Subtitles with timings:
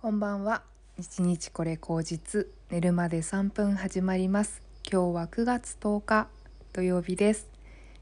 [0.00, 0.62] こんばんは。
[0.96, 2.46] 一日これ口実。
[2.70, 4.62] 寝るまで3分始まります。
[4.88, 6.28] 今日は9月10日
[6.72, 7.48] 土曜日です。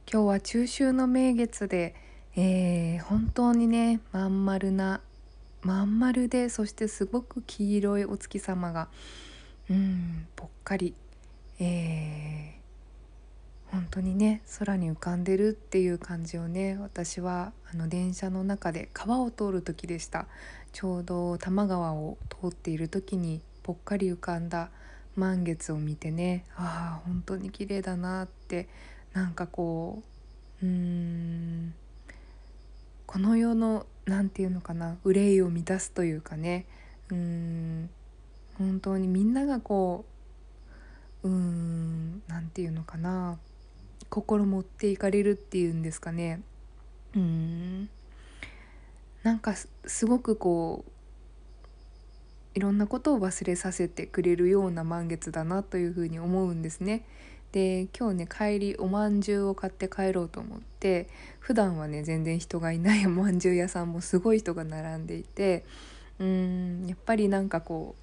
[0.06, 1.94] 今日は中秋の名月で、
[2.36, 5.00] えー、本当にねまん丸な
[5.62, 8.88] まん丸でそしてすごく黄色いお月様が
[9.70, 10.92] うんぽっかり、
[11.58, 12.65] えー
[13.72, 20.26] 本当にね空に浮かんでるっていう感じをね私はあの電車の中で川を通る時でした。
[20.76, 24.68] ちょうど多摩川を通っている時にぽっかり浮かんだ
[25.14, 28.68] 満月を見てねああ本当に綺麗だなって
[29.14, 30.02] なんかこ
[30.62, 31.74] ううーん
[33.06, 36.66] この世の何て言うのかな憂いを満たすというかね
[37.08, 37.90] うーん
[38.58, 40.04] 本当にみんながこ
[41.22, 43.38] ううーん何て言うのかな
[44.10, 46.42] 心持っていかれるっていうんですかね
[47.14, 47.88] うん
[49.22, 49.54] なんか
[49.86, 50.90] すごくこう
[52.56, 57.04] いろんなことを忘れさせてくれるような満月だなというふうに思うんですね。
[57.52, 65.64] で今日ね帰りおまんじゅうを買って帰ろうと思って普段はね全然人がいない おまんじゅう屋さんもすごい人が並んでいて
[66.18, 67.94] うんやっぱりなんかこ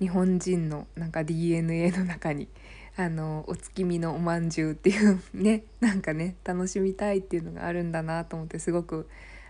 [0.00, 2.48] う日本人のなんか DNA の中に
[2.96, 9.08] あのお月見のおまんじゅうっていうね なんかね楽しみたいっていうのがあるんだなと思ってすごく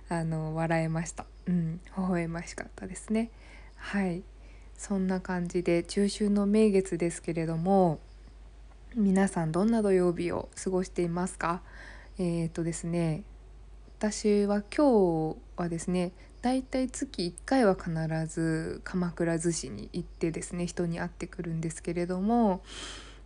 [0.08, 1.26] あの笑えました。
[1.46, 3.30] うん微笑ましかったですね。
[3.76, 4.22] はい。
[4.76, 8.00] そんな感じで中秋の名月ですけれども
[8.96, 11.62] 皆さんどんな土曜日を過ごしていますか？
[12.18, 13.24] えっ、ー、とですね
[13.98, 17.92] 私は今日はですねだいたい月1回は必
[18.26, 22.62] ず鎌倉寿司に行ってですね人に会ってくるんですけれども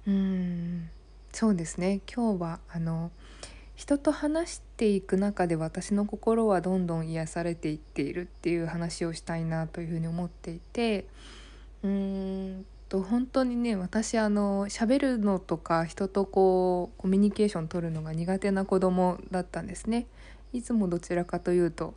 [0.07, 0.91] うん。
[1.33, 2.01] そうですね。
[2.13, 3.11] 今日はあの
[3.79, 11.07] 人と話していく中で私の心はどんどん癒されていっているっていう話をしたいなというふうに思っていて
[11.85, 20.07] うんと本当にね私あの喋るのとか人とこうコミュニケーション取るのが苦手な子供だったんですね。
[20.53, 21.95] いつもどちらかというと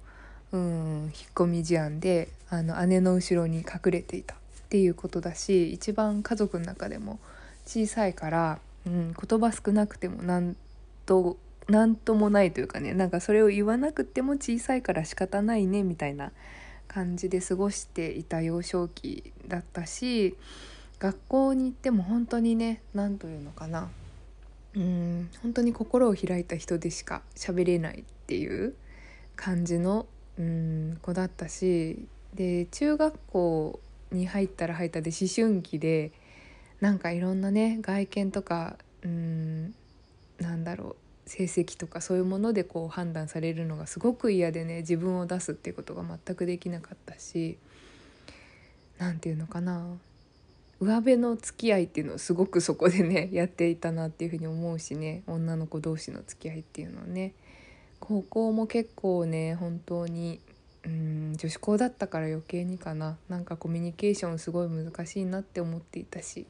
[0.52, 4.38] うん引っ込み思案であの姉の後ろに隠れていたっ
[4.70, 7.20] ていうことだし一番家族の中でも
[7.66, 10.56] 小さいから、うん、言葉少なくても何
[11.06, 16.32] と何ともないというかねなんかそれを言わなくても小さいから仕方ないねみたいな
[16.88, 20.36] 感じで過ごしていた幼少期だったし
[21.00, 23.90] 学校に行っても本当にね何というのかな
[24.76, 28.76] うん本当に心を開いた人でしか喋れないっていう
[29.36, 30.06] 感じの
[30.38, 33.80] うん子だったしで中学校
[34.12, 36.12] に入ったら入ったで思春期で
[36.82, 39.74] なんかいろんなね外見とかうん
[40.40, 47.58] なんだろう成績とかそういうものでこう判断されるのがすごく嫌でね自分を出すっていうことが全くできなかったし
[48.98, 49.86] 何て言うのかな
[50.80, 57.34] 上辺の付き合いっていうのをすごくそこでね やっていたなっていうふうに思うしね女の子同士の付き合いっていうのはね。
[58.00, 60.42] 高校も結構ね本当に
[60.84, 63.20] うん女子校だったから余計にかな。
[63.30, 66.48] なんかコミュニケーションすごい難しいなって思っていたし。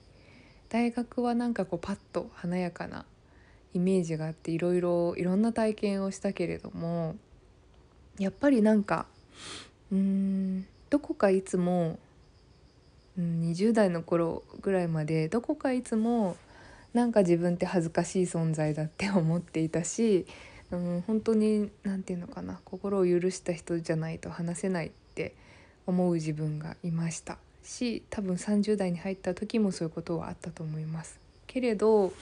[0.71, 3.05] 大学はなんかこうパッと華やかな
[3.73, 7.17] イメージがあっていろいろいろんな体験をしたけれども
[8.17, 9.05] やっぱりなんか
[9.91, 11.99] うんどこかいつも、
[13.17, 16.37] うん、20代の頃ぐらいまでどこかいつも
[16.93, 20.25] なんか自分って恥ずかしい存在だって思っていたし、
[20.71, 25.35] うん、本当に何て言うのかな心を許した人じゃないと話せないって
[25.85, 27.37] 思う自分がいました。
[27.63, 31.19] し多分30代に入った時もそういうことはあったと思います。
[31.47, 32.13] けれど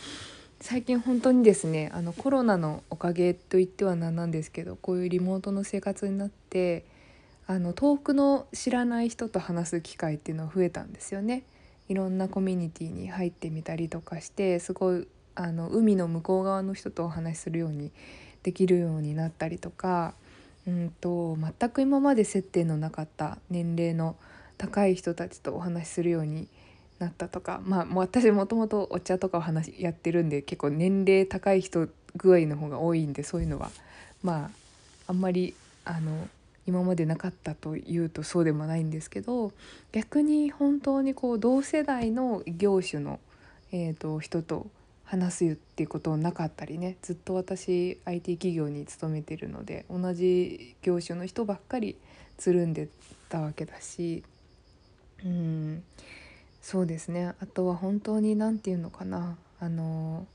[0.61, 6.83] 最近本当にですねあのコロナのおかげといっては何なんですけどこういうリモートの生活になって
[7.47, 11.43] あの遠くの知らない人と話す機会っていうのは増えたんですよね。
[11.87, 17.91] いろんなコミュニティに入ってみたりとかしてすごいあの海の向こう側の人とお話しするように
[18.43, 20.13] できるようになったりとか
[20.67, 24.15] うんと全く今まで接点のなかった年齢の
[24.59, 26.47] 高い人たちとお話しするように
[26.99, 33.71] なったとかまあも私もともとお茶とかお話やってるんで結構年齢高い人具合の方が多いんでそういうのは。
[34.21, 34.51] まあ
[35.07, 36.27] あんまりあの
[36.67, 39.51] 今までなかったというとそうでもないんですけど
[39.91, 43.19] 逆に本当にこう同世代の業種の、
[43.71, 44.67] えーと、人と
[45.03, 51.95] 話すっていうことなかったりねずっと私 IT 企業に勤めてるので同じ業種の人ばっかり
[52.37, 52.87] つるんで
[53.29, 54.23] たわけだし
[55.25, 55.83] うん。
[56.61, 57.33] そうですね。
[57.39, 59.37] あとは本当に何て言うのかな。
[59.59, 60.25] あの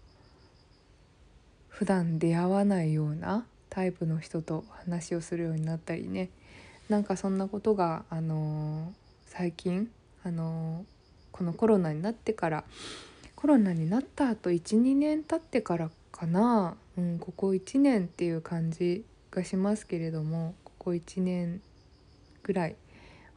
[1.69, 6.31] 普段出会わないようなタイプの人と話をするようになったりね。
[6.89, 8.93] なんかそんなことがあの
[9.27, 9.91] 最近
[10.23, 10.85] あの
[11.33, 12.65] このコロナになってから
[13.35, 21.61] コロナになった後12年経ってからかな、うん、ここ1年っていう感じがしますけれどもここ1年
[22.43, 22.77] ぐらい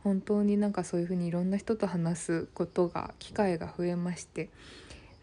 [0.07, 4.49] 本当になんかそういうふうにいろんな人と話すことが機会が増えまして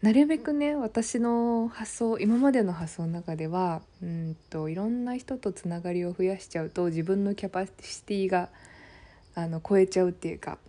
[0.03, 8.49] なるべくね私の発想今までの発想の中ではうんといろんな人とつながりを増やしちゃうと自分のキャパシティが
[9.33, 10.59] あの超えちゃうっていうか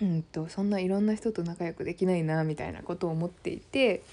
[0.00, 4.04] うんとそんないろんな人と仲良くできないなみたいなことを思っていて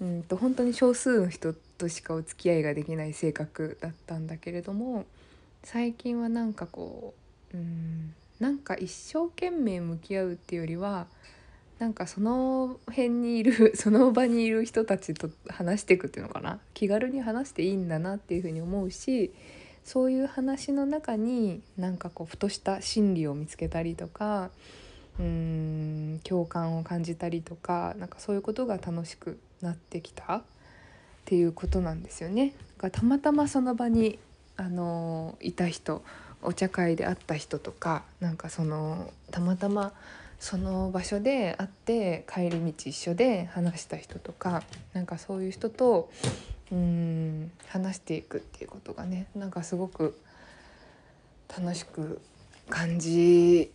[0.00, 5.04] うんと本当に少数の人としかお付き合いができない性格だったんだけれども
[5.62, 7.12] 最近はなんかこ
[7.52, 11.06] ううんなんか一生懸命向き合うっていうよりは
[11.78, 16.60] なんかその辺にいる その場にいる人たちと話していくっていうのかな？
[16.74, 19.32] 気軽に話していいんだなっていうふうに思うし
[19.84, 24.50] そういう話の中になんかこうふとした心理を見つけたりとか
[25.18, 30.42] うーん共感を感じたりとかなんかそういうことが楽しくなってきたっ
[31.24, 32.54] ていうことなんですよね。
[32.78, 34.18] がたまたまその場に
[34.56, 36.02] あのいた人
[36.42, 39.92] お茶会で会った人とかなんかそのたまたま
[40.38, 44.62] その場所で会って帰り道一緒で話した人とか
[44.92, 46.10] なんかそういう人と
[46.70, 50.18] うん話していくっていうことがねなんかすごく
[51.48, 52.20] 楽しく
[52.68, 53.72] 感じ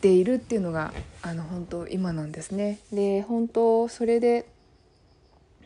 [0.00, 0.92] ているっていうのが
[1.22, 2.78] あの本当今なんですね。
[2.92, 4.46] で本当それで、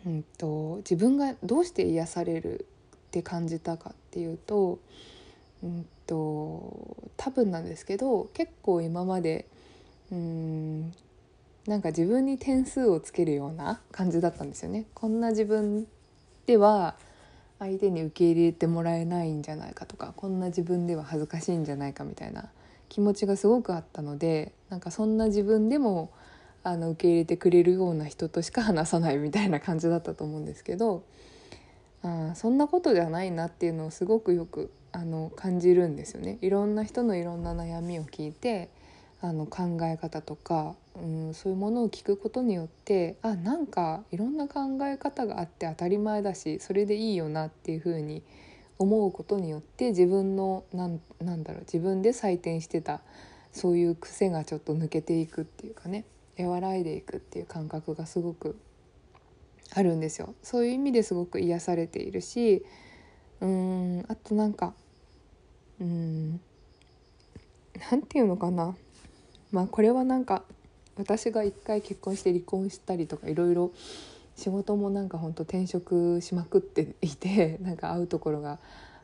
[0.07, 2.67] うんと、自分がどうして癒される
[2.97, 4.79] って感じたかっていうと,、
[5.63, 9.47] うんと多分なんですけど結構今まで
[10.11, 10.93] うん
[11.67, 14.87] なんか自分に点数をつけるような感じだったんですよね。
[14.95, 15.87] こんな自分
[16.47, 16.97] では
[17.61, 22.49] 相手に受け入れてもらえないんじゃないかとかこんな自分では恥ずかしいんじゃないかみたいな
[22.89, 26.11] 気持ちがすごくあったのでなんかそんな自分でも
[26.65, 31.05] あの受け入れてくれるような人としか話さないみたいな感じだったと思うんですけど
[32.03, 36.39] あそんなことじゃないなっていうのをすごくよくあの感じるんですよね。
[36.41, 38.69] いろんな人のいろんな悩みを聞いて
[39.23, 48.23] あの考え方とか、うん、そういうものを聞くことによってあなんかいろんな考え方があって当たり前だしそれでいいよなっていうふうに
[48.79, 53.03] 思うことによって自分のなんなんだろう自分で採点してた
[53.53, 56.07] そういう癖がちょっと抜けていくっていうかね
[56.39, 58.59] 和らいでいくっていう感覚がすごく
[59.75, 60.35] あるんですよ。
[60.43, 62.65] そういう意味ですごく癒されているし
[63.41, 64.73] うーんあとなんか
[65.81, 66.41] うん。
[67.91, 68.77] なんていうのかな。
[69.53, 70.45] まあこれはなんか
[70.97, 73.73] 私が一回結婚して離婚したりとかいろいろ
[74.37, 78.59] 仕事もなんかほんと転職しまくっていて なんか会うところが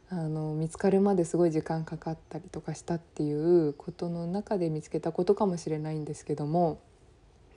[0.08, 6.78] あの見つかるまですごい時間かかったりとかしたっていうことの中で見つけたことかもしれないんですけども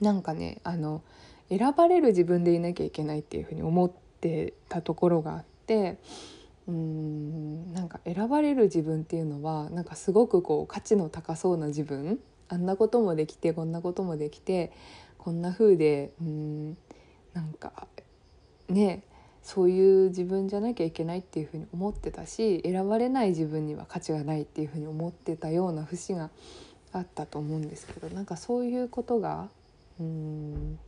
[0.02, 1.02] なんかねあの
[1.50, 5.98] 選ばれる自分でいなきゃいけないっていうふうに思ってたところがあって
[6.70, 14.72] うんなんか選ばれる自分っていうのはなんかすごくこう価値の高そうな自分あんなこともできてこんなこともできて
[15.18, 16.78] こんな風でうん
[17.34, 17.88] なんか
[18.70, 19.04] ね
[19.42, 26.30] そういう自分じゃなきゃいけないっていうふうに思ってたし選ばれない自分には価値がないっていうふうに思ってたような節が
[26.92, 29.50] あったと思うんですけどなんかそういうことが
[30.00, 30.80] うん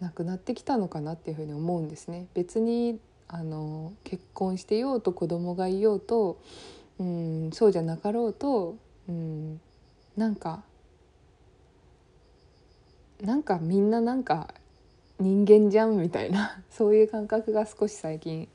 [0.00, 2.26] なくなってきたのかなっていうふうに思うんですね。
[2.34, 6.38] 別にあの結婚してようと子供がいようと
[6.98, 8.76] うんそうじゃなかろうと
[9.08, 9.60] うん
[10.16, 10.62] なんか
[13.20, 14.48] なんかみんななんか
[15.18, 18.48] 人間じゃんみたいな そういう感覚が少し最近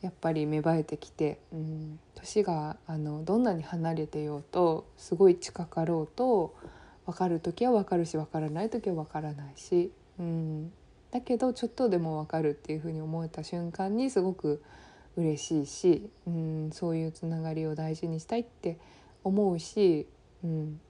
[0.00, 6.54] やっぱり芽生えてきて、うん、年があのどんなに離れてようとすごい近かろうと
[7.06, 10.72] 分かる時は分かるし分からない時は分からないし、うん、
[11.14, 14.60] だけどちょっとでも分かるっていうふうに思えた瞬間にすごく
[15.16, 18.78] 嬉しいし、うん、そういうつながりを大事にしたいって
[19.22, 20.08] 思うし、
[20.42, 20.80] うん、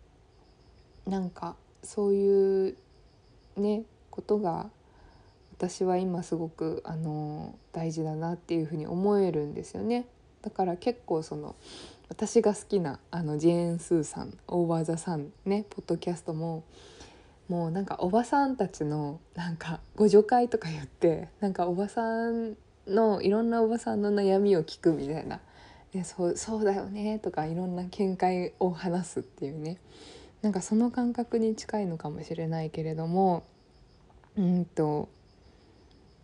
[1.06, 2.76] なんかそういう
[3.58, 4.70] ねことが
[5.58, 10.06] 私は今すごくあの大事だなっていうふうに思えるんですよね。
[10.40, 11.54] だから結構その
[12.08, 16.64] 私が好きなあのジェーン・スーさん「オーバー・ザ・サン」ねポッドキャストも
[17.48, 25.40] もうなんかおばさんたちのなんかご助会とか言ってなんかおばさんのいろんなおばさんの悩みを聞くみたいな
[26.04, 29.78] 「そうそうだよね」とかいろんな見解を話すっていうね。
[30.42, 33.44] なんかその感覚に近いのかもしれないけれども
[34.36, 35.08] うんと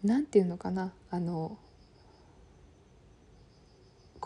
[0.05, 0.93] 何て言うのかな。
[1.11, 1.57] あの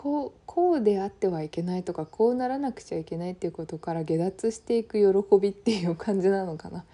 [0.05, 6.85] こうこうであってはいけないとかこうならなくちゃいけないっていうことから下脱していく喜びっていう感じなのかな。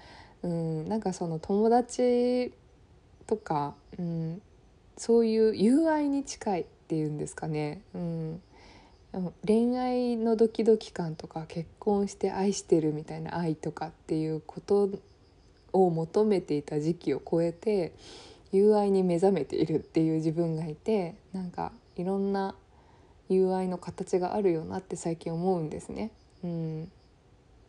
[0.44, 2.54] うん、なんかその友達
[3.28, 4.42] とか、うん、
[4.96, 8.42] そういう友愛に近いっていうんですかね、うん、
[9.46, 14.90] 恋愛のドキドキ感とか結婚して愛してるみたいな愛とかっていうこと
[15.74, 17.92] を求めていた時期を超えて
[18.54, 22.56] 友愛に目覚めているっていう自分がいてなんかいろんな
[23.34, 26.12] 友愛の形があるよなって最近思うんですね。
[26.44, 26.92] うん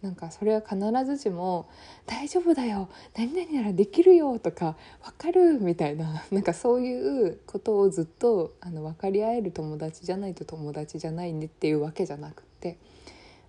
[0.02, 1.68] なんかそれは必ずしも
[2.06, 12.78] 「大丈夫だよ何々ならできるよ」とか「分かる」みたいな なんかそういうことをずっとあの分かり合える友達じゃないと友達じゃないねっていうわけじゃなくって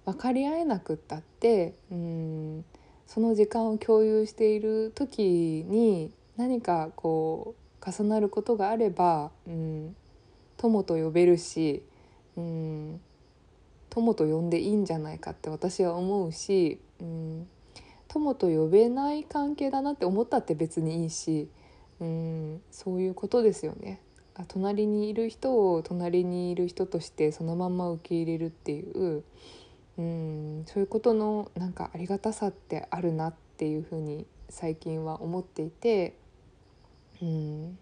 [0.06, 2.66] 分かり合えなくったってうん
[3.08, 9.96] その時間を共有している時に何かこう重なることがあれば、うん、
[10.58, 11.84] 友と呼べるし、
[12.38, 13.02] うん、
[13.90, 17.48] 友と呼んでいいんじゃないかって私は思うし、うん、
[18.08, 21.50] 友と呼べない関係だなって思ったって別にいいし、
[22.00, 24.02] うん、そういうことですよね。
[24.48, 29.24] 隣にいる人を隣にいる人としてそのまま受け入れるっていう、
[29.98, 36.16] うん、そういうことのなんかありがたさってあるなっていうふうに最近は思っていて、
[37.22, 37.78] うん。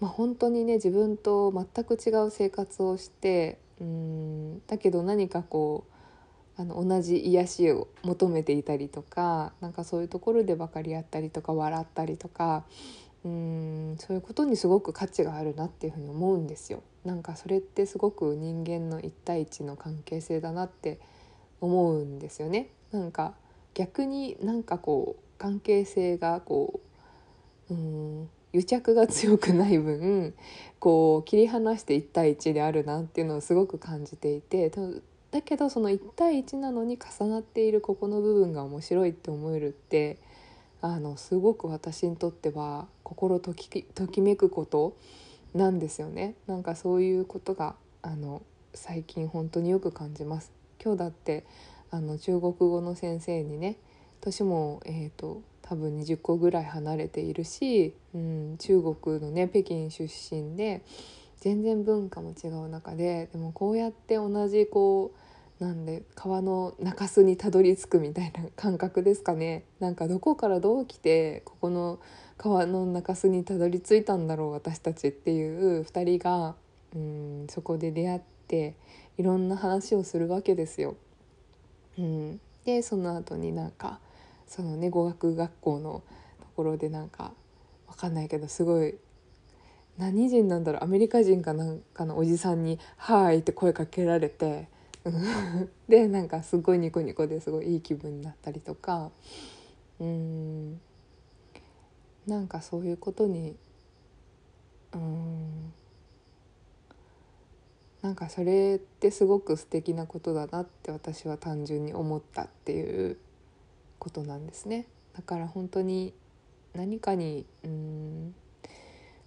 [0.00, 12.64] まあ、本当にね自分と全く違う生活をしてうんだけど何かこうあの同じ癒しを求めていたりとかなんかそういうところで分かり合ったりとか笑ったりとか
[13.24, 16.82] うんそういうことにすごく価値があるなっていうふうに思うんですよ。
[17.04, 20.98] なんかそれってすごく人間の一対一の関係性だなって
[21.60, 22.70] 思うんですよね。
[22.92, 23.34] なんか
[23.74, 26.80] 逆になんかこう関係性がこ
[27.70, 30.34] ううん癒着が強くない分
[30.78, 34.70] こう切り離して1対1であるなっていうのをすごく感じていて
[35.30, 40.18] だけどその1対1なのに重なっているここの部分が面白いって思えるって
[40.80, 44.96] あのすごく私にとっては心ときときめくこと
[45.54, 46.34] なんですよね。
[46.46, 48.42] なんかそういうことがあの
[48.74, 50.52] 最近本当によく感じます。
[50.82, 51.44] 今日だって
[51.90, 53.78] あの中国語の先生にね
[54.20, 60.82] 年も、えーと多分20個ぐらい離れているし、うん、中国のね北京出身で
[61.40, 65.12] 全然文化も違う中ででもこうやって同じこ
[65.60, 71.98] うなんで川の中州にたどり着くみたいな感覚ですかねなんかどこからどう来てここの
[72.36, 76.54] 川の中州にたどり着いたんだろう私たちっていう2人が
[76.94, 78.74] うんそこで出会って
[79.18, 80.94] いろんな話をするわけですよ。
[81.98, 84.00] うん、でその後になんか
[84.46, 86.02] そのね語学学校の
[86.40, 87.32] ところでなんか
[87.86, 88.96] わかんないけどすごい
[89.98, 94.68] 何人なんだろうアメリカ人かなんかのおじさんに「はい」って声かけられて
[95.88, 99.10] でなんかすごいニコニコですごいいい気分になったりとか
[100.00, 100.80] うん。
[102.26, 103.56] なんかそういうことに
[104.92, 105.72] うん。
[108.02, 113.16] なんかそれってすごく素敵なことだなって私は単純に思ったっていう
[113.98, 114.86] ことなんですね。
[115.14, 116.12] だから本当に
[116.74, 118.34] 何かにうん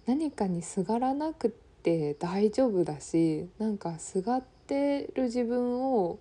[0.06, 1.50] 何かにすがらなく
[1.82, 6.18] て大丈夫だしなんかすがってる自分を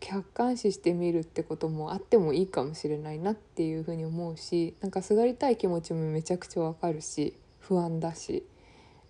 [0.00, 8.44] 客観視してみるってこともあってもいいかもしれないなっていうふうに思うしなんかすがりたい気持ちもめちゃくちゃわかるし不安だし。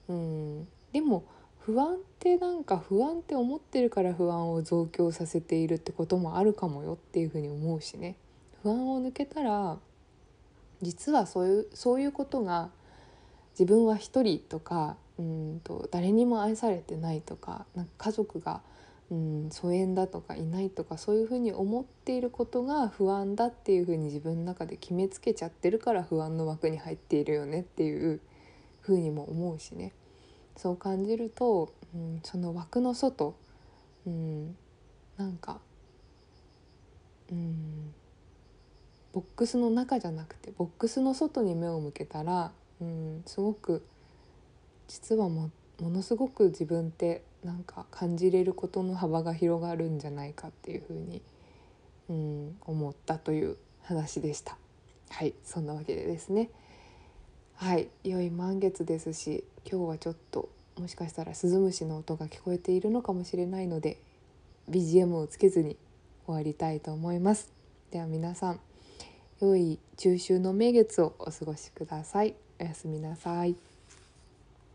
[0.09, 0.69] うん。
[0.93, 1.25] でも
[1.61, 8.17] 不安ってなんか不安って思ってるから不安を増強させているってこともあるかもよっていうふうに思うしね。
[8.63, 9.79] 不安を抜けたら
[10.83, 12.71] 実はそういうそういうことが
[13.59, 18.63] 自分は一人とかうんと誰にも愛されてないとかなんか家族が
[19.11, 28.21] うん疎遠だとかいないとかそういうふうに思っていることが不安だっていうふうに自分の中で決めつけちゃってるから不安の枠に入っているよねっていう
[28.81, 29.93] ふうにも思うしね。
[30.57, 33.35] そう感じると、うん、その枠の外、
[34.07, 34.57] うん、
[35.17, 35.61] なんか
[37.31, 37.95] うん
[39.13, 43.85] ボックスの中じゃなくてボックスの外に目を向けたら、うん、すごく
[44.89, 45.51] 実はも
[45.81, 51.23] ものすごく自分ってなんか感じれることの幅が広がるんじゃないかっていうふうに、
[52.09, 54.57] うん、思ったという話でした。
[55.11, 56.49] はいそんなわけでですね
[57.57, 63.99] はい良い満月ですし今日はちょっともしかしたらスズムシの音が聞こえているのかもしれないので
[64.71, 65.77] BGM をつけずに
[66.27, 67.51] 終わりたいと思います。
[67.91, 68.61] では皆さん
[69.43, 72.37] 良い中秋の名月をお過ごしください。
[72.61, 73.57] おやすみなさい。